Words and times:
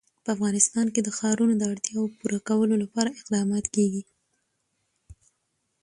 په 0.23 0.29
افغانستان 0.35 0.85
کې 0.93 1.01
د 1.03 1.09
ښارونه 1.17 1.53
د 1.57 1.63
اړتیاوو 1.73 2.13
پوره 2.17 2.39
کولو 2.49 2.75
لپاره 2.83 3.15
اقدامات 3.21 3.65
کېږي. 3.75 4.03